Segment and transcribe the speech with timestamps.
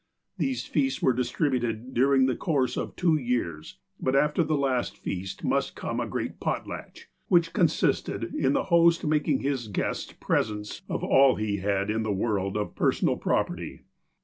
[0.39, 4.97] These feasts were distributed during the course of two years; but af ter the last
[4.97, 10.81] feast must come a great "potlatch," which consisted in the host making his guests presents
[10.89, 13.83] of all he had in the world of personal property.